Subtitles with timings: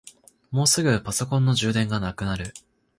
[0.49, 2.55] もうすぐパソコンの充電がなくなる。